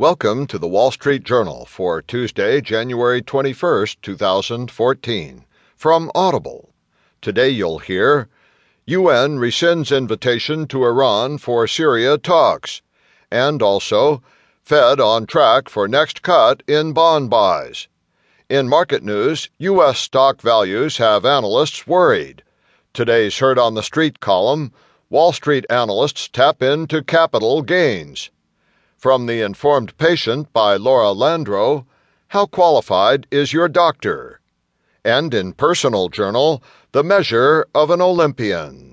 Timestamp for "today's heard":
22.94-23.58